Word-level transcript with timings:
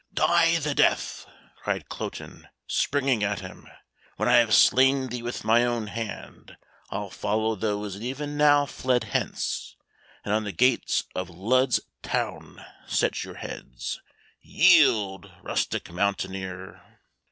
"Die 0.15 0.57
the 0.57 0.73
death!" 0.73 1.27
cried 1.57 1.87
Cloten, 1.87 2.49
springing 2.65 3.23
at 3.23 3.41
him. 3.41 3.67
"When 4.17 4.27
I 4.27 4.37
have 4.37 4.55
slain 4.55 5.09
thee 5.09 5.21
with 5.21 5.43
my 5.43 5.63
own 5.63 5.85
hand, 5.85 6.57
I'll 6.89 7.11
follow 7.11 7.53
those 7.53 7.93
that 7.93 8.01
even 8.01 8.35
now 8.35 8.65
fled 8.65 9.03
hence, 9.03 9.75
and 10.25 10.33
on 10.33 10.43
the 10.43 10.51
gates 10.53 11.03
of 11.13 11.29
Lud's 11.29 11.81
town 12.01 12.65
set 12.87 13.23
your 13.23 13.35
heads. 13.35 14.01
Yield, 14.41 15.31
rustic 15.43 15.91
mountaineer." 15.91 16.81